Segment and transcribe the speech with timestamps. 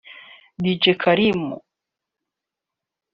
[0.63, 1.41] Dj Karim